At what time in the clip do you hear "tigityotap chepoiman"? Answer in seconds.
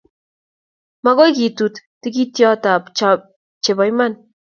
2.01-4.13